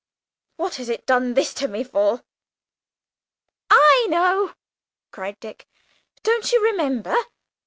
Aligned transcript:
What 0.55 0.77
has 0.77 0.89
it 0.89 1.05
done 1.05 1.35
this 1.35 1.53
to 1.53 1.67
me 1.67 1.83
for?" 1.83 2.23
"I 3.69 4.07
know!" 4.09 4.55
cried 5.11 5.39
Dick. 5.39 5.67
"Don't 6.23 6.51
you 6.51 6.59
remember? 6.63 7.13